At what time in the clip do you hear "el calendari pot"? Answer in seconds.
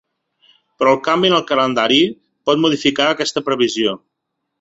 1.39-2.63